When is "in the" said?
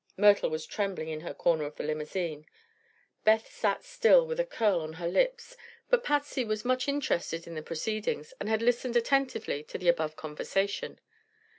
7.45-7.61